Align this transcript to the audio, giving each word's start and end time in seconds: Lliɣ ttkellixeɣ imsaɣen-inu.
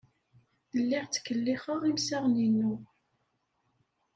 Lliɣ 0.79 1.03
ttkellixeɣ 1.05 1.81
imsaɣen-inu. 1.89 2.73